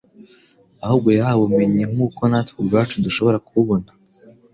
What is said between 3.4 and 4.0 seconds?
kububona;